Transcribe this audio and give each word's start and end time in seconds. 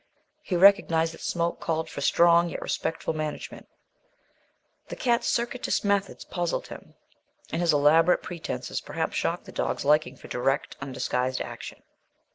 He 0.41 0.55
recognized 0.55 1.13
that 1.13 1.21
Smoke 1.21 1.59
called 1.59 1.87
for 1.87 2.01
strong 2.01 2.49
yet 2.49 2.59
respectful 2.63 3.13
management. 3.13 3.67
The 4.87 4.95
cat's 4.95 5.27
circuitous 5.27 5.83
methods 5.83 6.25
puzzled 6.25 6.69
him, 6.69 6.95
and 7.51 7.61
his 7.61 7.71
elaborate 7.71 8.23
pretences 8.23 8.81
perhaps 8.81 9.15
shocked 9.15 9.45
the 9.45 9.51
dog's 9.51 9.85
liking 9.85 10.15
for 10.15 10.27
direct, 10.27 10.75
undisguised 10.81 11.39
action. 11.39 11.83